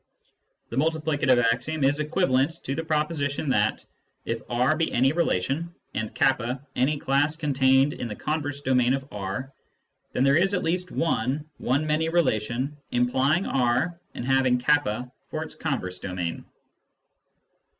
[0.71, 3.85] The multiplicative axiom is equivalent to the proposition that,
[4.25, 6.31] if R be any relation, and k
[6.75, 9.53] any class contained in the converse domain of R,
[10.13, 14.73] then there is at least one one many relation implying R and having k
[15.29, 16.45] for its converse domain.